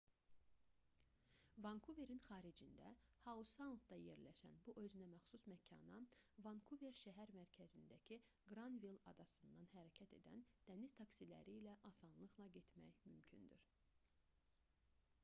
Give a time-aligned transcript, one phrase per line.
[1.63, 2.85] vankuverin xaricində
[3.25, 5.99] hau-saundda yerləşən bu özünəməxsus məkana
[6.47, 8.17] vankuver şəhər mərkəzindəki
[8.53, 13.69] qranvill adasından hərəkət edən dəniz taksiləri ilə asanlıqla getmək mümkündür